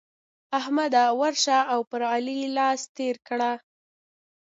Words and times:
احمده! 0.59 1.03
ورشه 1.21 1.57
او 1.73 1.79
پر 1.89 2.01
علي 2.13 2.39
لاس 2.57 2.81
تېر 2.95 3.15
کړه. 3.27 3.51